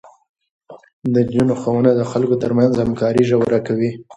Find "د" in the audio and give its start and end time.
1.13-1.15, 1.95-2.01